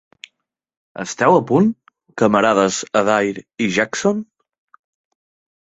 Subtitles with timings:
[1.03, 1.69] Esteu a punt,
[2.21, 4.25] camarades Adair i Jackson?